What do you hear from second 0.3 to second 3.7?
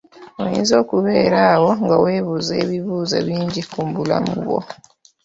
Oyinza okubeera awo nga weebuuza ebibuuzo bingi